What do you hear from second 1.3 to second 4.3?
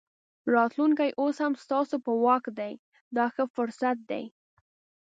هم ستاسو په واک دی دا ښه فرصت دی.